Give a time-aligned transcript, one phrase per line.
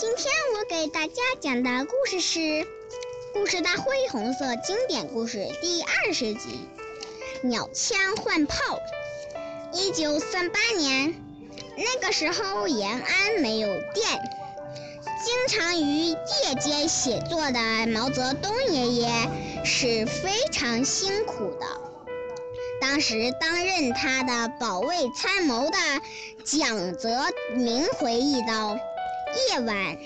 [0.00, 2.38] 今天我给大家讲的故事是
[3.34, 6.66] 《故事大会红色经典故事》第二十集
[7.46, 8.56] 《鸟枪换炮》。
[9.78, 11.14] 一九三八年，
[11.76, 14.22] 那个时候延安没有电，
[15.22, 16.16] 经常于夜
[16.58, 19.10] 间写作的毛泽东爷爷
[19.66, 21.66] 是非常辛苦的。
[22.80, 25.76] 当时担任他的保卫参谋的
[26.42, 28.78] 蒋泽民回忆道。
[29.34, 29.96] 夜晚，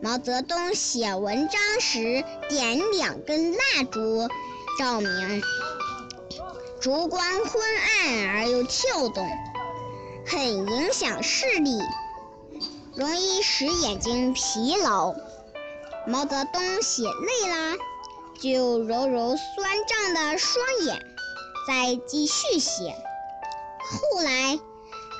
[0.00, 4.28] 毛泽东写文章时点两根蜡烛
[4.78, 5.42] 照明，
[6.80, 9.28] 烛光昏暗而又跳动，
[10.26, 11.78] 很影响视力，
[12.94, 15.14] 容易使眼睛疲劳。
[16.06, 17.76] 毛泽东写累了，
[18.40, 21.00] 就揉揉酸胀的双眼，
[21.66, 22.94] 再继续写。
[23.80, 24.58] 后来。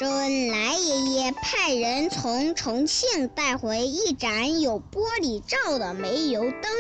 [0.01, 1.08] 周恩来爷爷
[1.43, 6.71] 派人从重庆带回一盏有玻璃罩的煤油灯，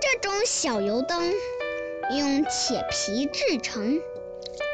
[0.00, 1.32] 这种小油灯
[2.12, 4.00] 用铁皮制成，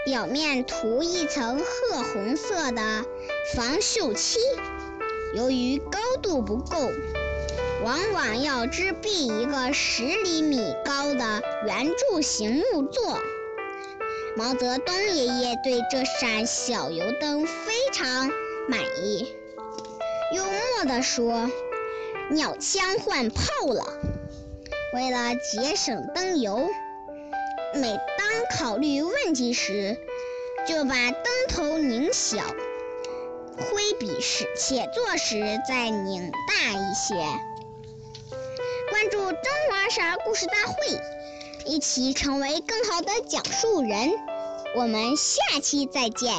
[0.04, 3.04] 表面涂一层褐红色的
[3.54, 4.38] 防锈漆。
[5.34, 6.90] 由于高度不够，
[7.84, 13.18] 往往要支臂一个十厘米高的圆柱形木座。
[14.36, 18.30] 毛泽东爷爷对这扇小油灯非常
[18.68, 19.34] 满意，
[20.34, 21.50] 幽默地说
[22.30, 23.84] ：“鸟枪换炮了。”
[24.94, 26.68] 为了节省灯油，
[27.74, 29.98] 每当考虑问题时，
[30.66, 32.38] 就把灯头拧小，
[33.56, 37.14] 挥笔时写作时再拧大一些。
[38.90, 40.74] 关注中华少儿故事大会。
[41.64, 44.10] 一起成为更好的讲述人，
[44.74, 46.34] 我们下期再见。